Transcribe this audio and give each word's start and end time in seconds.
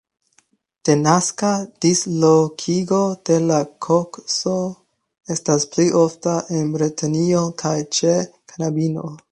Denaska 0.87 1.51
dislokigo 1.85 3.01
de 3.29 3.37
la 3.51 3.61
kokso 3.87 4.57
estas 5.37 5.71
pli 5.75 5.89
ofta 6.05 6.35
en 6.61 6.75
Bretonio 6.77 7.45
kaj 7.65 7.79
ĉe 7.99 8.21
knabinoj. 8.55 9.11